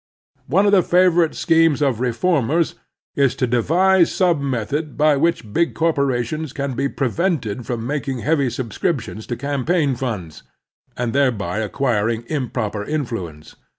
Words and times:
One 0.47 0.65
of 0.65 0.71
the 0.71 0.81
favorite 0.81 1.35
schemes 1.35 1.79
of 1.79 1.99
reformers 1.99 2.73
is 3.15 3.35
to 3.35 3.45
devise 3.45 4.11
some 4.11 4.49
method 4.49 4.97
by 4.97 5.15
which 5.15 5.53
big 5.53 5.75
corporations 5.75 6.53
can 6.53 6.73
be 6.73 6.89
prevented 6.89 7.67
from 7.67 7.85
making 7.85 8.17
heavy 8.25 8.49
subscriptions 8.49 9.27
to 9.27 9.35
campaign 9.37 9.93
fimds, 9.95 10.41
and 10.97 11.13
thereby 11.13 11.59
acquiring 11.59 12.23
improper 12.29 12.83
influence. 12.83 13.55